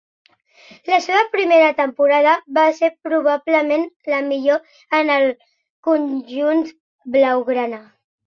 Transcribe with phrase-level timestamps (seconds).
[0.91, 5.29] La seva primera temporada va ser probablement la millor en el
[5.89, 6.65] conjunt
[7.17, 7.79] blaugrana.